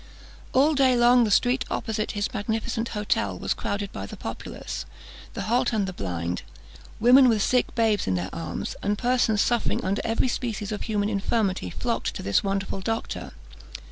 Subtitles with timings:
[0.51, 4.87] All day long the street opposite his magnificent hotel was crowded by the populace;
[5.35, 6.41] the halt and the blind,
[6.99, 11.07] women with sick babes in their arms, and persons suffering under every species of human
[11.09, 13.33] infirmity, flocked to this wonderful doctor.